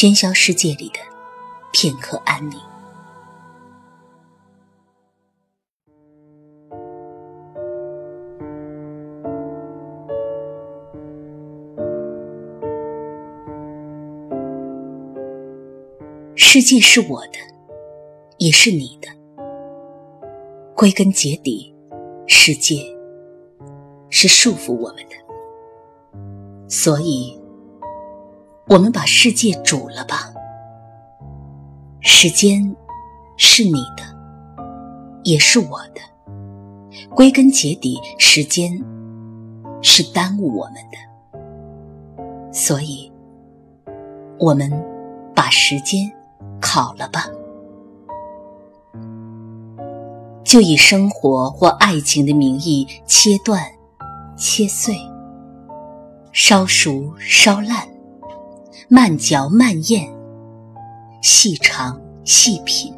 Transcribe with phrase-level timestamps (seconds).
[0.00, 1.00] 喧嚣世界里的
[1.72, 2.56] 片刻安宁。
[16.36, 17.32] 世界是我的，
[18.36, 19.08] 也是你的。
[20.76, 21.74] 归根结底，
[22.28, 22.76] 世界
[24.10, 27.37] 是束缚我们的，所以。
[28.68, 30.30] 我们把世界煮了吧。
[32.00, 32.76] 时间
[33.38, 34.02] 是你的，
[35.24, 36.00] 也是我的。
[37.14, 38.78] 归根结底，时间
[39.80, 43.10] 是耽误我们的，所以，
[44.38, 44.70] 我们
[45.34, 46.10] 把时间
[46.60, 47.26] 烤了吧。
[50.44, 53.62] 就以生活或爱情的名义切断、
[54.36, 54.94] 切碎、
[56.32, 57.88] 烧熟、烧烂。
[58.90, 60.08] 慢嚼慢咽，
[61.20, 62.90] 细尝细品，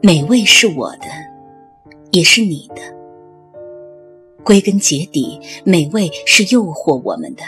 [0.00, 1.06] 美味是我的，
[2.12, 2.76] 也是你的。
[4.44, 7.42] 归根结底，美味是诱惑我们的，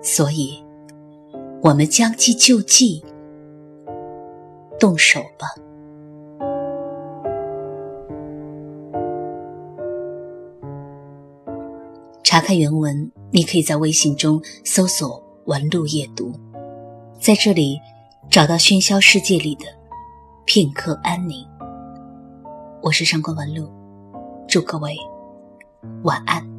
[0.00, 0.62] 所以，
[1.60, 3.04] 我们将计就计，
[4.78, 5.48] 动手吧。
[12.22, 13.10] 查看原文。
[13.32, 16.32] 你可以在微信中搜索“文路夜读”，
[17.20, 17.78] 在这里
[18.28, 19.66] 找到喧嚣世界里的
[20.46, 21.46] 片刻安宁。
[22.82, 23.70] 我是上官文路，
[24.48, 24.96] 祝各位
[26.02, 26.49] 晚安。